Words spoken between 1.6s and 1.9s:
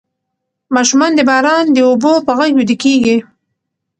د